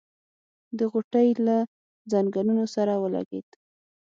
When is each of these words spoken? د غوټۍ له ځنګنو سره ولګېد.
د 0.77 0.79
غوټۍ 0.91 1.29
له 1.45 1.57
ځنګنو 2.11 2.65
سره 2.75 2.93
ولګېد. 3.03 3.47